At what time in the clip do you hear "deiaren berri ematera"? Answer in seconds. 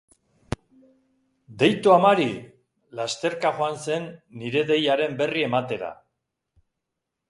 4.75-5.97